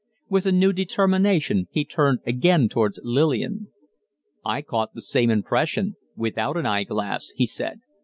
[0.29, 3.67] With a new determination he turned again towards Lillian.
[4.43, 7.81] "I caught the same impression without an eyeglass," he said.